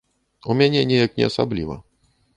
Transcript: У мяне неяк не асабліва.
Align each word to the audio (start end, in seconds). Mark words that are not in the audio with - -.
У 0.53 0.55
мяне 0.61 0.81
неяк 0.93 1.11
не 1.21 1.25
асабліва. 1.33 1.75